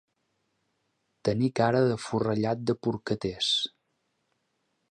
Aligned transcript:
Tenir 1.29 1.49
cara 1.59 1.83
de 1.91 1.97
forrellat 2.05 2.65
de 2.71 2.77
porcaters. 2.87 3.51